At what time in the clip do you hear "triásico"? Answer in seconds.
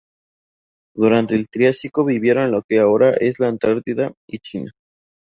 1.47-2.03